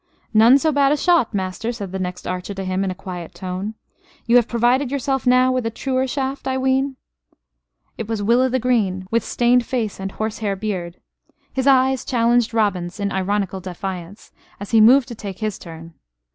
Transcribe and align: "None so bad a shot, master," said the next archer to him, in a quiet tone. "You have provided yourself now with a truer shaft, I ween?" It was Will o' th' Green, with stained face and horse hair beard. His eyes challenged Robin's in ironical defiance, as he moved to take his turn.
"None 0.33 0.57
so 0.57 0.71
bad 0.71 0.91
a 0.91 0.97
shot, 0.97 1.31
master," 1.31 1.71
said 1.71 1.91
the 1.91 1.99
next 1.99 2.25
archer 2.25 2.55
to 2.55 2.63
him, 2.65 2.83
in 2.83 2.89
a 2.89 2.95
quiet 2.95 3.35
tone. 3.35 3.75
"You 4.25 4.35
have 4.37 4.47
provided 4.47 4.89
yourself 4.89 5.27
now 5.27 5.51
with 5.51 5.63
a 5.63 5.69
truer 5.69 6.07
shaft, 6.07 6.47
I 6.47 6.57
ween?" 6.57 6.95
It 7.99 8.07
was 8.07 8.23
Will 8.23 8.41
o' 8.41 8.49
th' 8.49 8.59
Green, 8.59 9.05
with 9.11 9.23
stained 9.23 9.63
face 9.63 9.99
and 9.99 10.13
horse 10.13 10.39
hair 10.39 10.55
beard. 10.55 10.99
His 11.53 11.67
eyes 11.67 12.03
challenged 12.03 12.51
Robin's 12.51 12.99
in 12.99 13.11
ironical 13.11 13.59
defiance, 13.59 14.31
as 14.59 14.71
he 14.71 14.81
moved 14.81 15.07
to 15.09 15.13
take 15.13 15.37
his 15.37 15.59
turn. 15.59 15.93